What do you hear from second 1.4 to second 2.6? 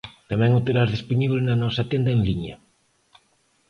na nosa tenda en liña.